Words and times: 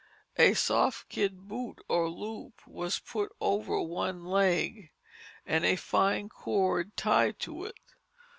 A 0.39 0.55
soft 0.55 1.09
kid 1.09 1.47
boot 1.47 1.77
or 1.87 2.09
loop 2.09 2.65
was 2.65 2.97
put 2.97 3.31
over 3.39 3.79
one 3.79 4.25
leg 4.25 4.89
and 5.45 5.63
a 5.63 5.75
fine 5.75 6.27
cord 6.27 6.97
tied 6.97 7.37
to 7.41 7.65
it. 7.65 7.77